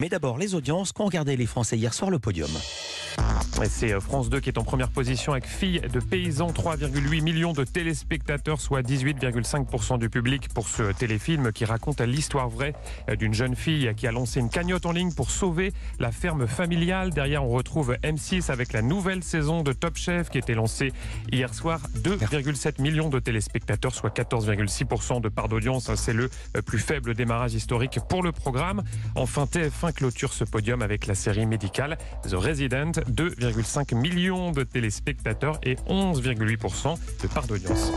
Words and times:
Mais 0.00 0.08
d'abord, 0.08 0.38
les 0.38 0.54
audiences 0.54 0.92
qu'ont 0.92 1.04
regardé 1.04 1.36
les 1.36 1.46
Français 1.46 1.76
hier 1.76 1.92
soir 1.92 2.10
le 2.10 2.18
podium. 2.18 2.50
C'est 3.68 3.92
euh, 3.92 4.00
France 4.00 4.30
2 4.30 4.40
qui 4.40 4.48
est 4.48 4.58
en 4.58 4.64
première 4.64 4.88
position 4.88 5.32
avec 5.32 5.46
Fille 5.46 5.80
de 5.80 6.00
paysans, 6.00 6.50
3,8 6.50 7.22
millions 7.22 7.52
de 7.52 7.64
téléspectateurs, 7.64 8.60
soit 8.60 8.80
18,5% 8.80 9.98
du 9.98 10.08
public 10.08 10.48
pour 10.48 10.68
ce 10.68 10.92
téléfilm 10.92 11.52
qui 11.52 11.64
raconte 11.64 12.00
l'histoire 12.00 12.48
vraie 12.48 12.74
euh, 13.08 13.16
d'une 13.16 13.34
jeune 13.34 13.56
fille 13.56 13.92
qui 13.96 14.06
a 14.06 14.12
lancé 14.12 14.40
une 14.40 14.48
cagnotte 14.48 14.86
en 14.86 14.92
ligne 14.92 15.12
pour 15.12 15.30
sauver 15.30 15.72
la 15.98 16.10
ferme 16.10 16.46
familiale. 16.46 17.10
Derrière, 17.10 17.44
on 17.44 17.50
retrouve 17.50 17.96
M6 18.02 18.50
avec 18.50 18.72
la 18.72 18.82
nouvelle 18.82 19.22
saison 19.22 19.62
de 19.62 19.72
Top 19.72 19.96
Chef 19.96 20.30
qui 20.30 20.38
était 20.38 20.54
lancée 20.54 20.92
hier 21.30 21.52
soir. 21.52 21.80
2,7 21.98 22.80
millions 22.80 23.10
de 23.10 23.18
téléspectateurs, 23.18 23.94
soit 23.94 24.16
14,6% 24.16 25.20
de 25.20 25.28
part 25.28 25.48
d'audience. 25.48 25.94
C'est 25.96 26.14
le 26.14 26.30
euh, 26.56 26.62
plus 26.62 26.78
faible 26.78 27.14
démarrage 27.14 27.54
historique 27.54 27.98
pour 28.08 28.22
le 28.22 28.32
programme. 28.32 28.82
Enfin, 29.16 29.44
TF1 29.44 29.92
clôture 29.92 30.32
ce 30.32 30.44
podium 30.44 30.82
avec 30.82 31.06
la 31.06 31.14
série 31.14 31.46
médicale 31.46 31.98
The 32.28 32.34
Resident, 32.34 32.92
2,5 33.52 33.94
millions 33.94 34.52
de 34.52 34.62
téléspectateurs 34.62 35.58
et 35.62 35.76
11,8% 35.88 36.96
de 37.22 37.28
part 37.28 37.46
d'audience. 37.46 37.92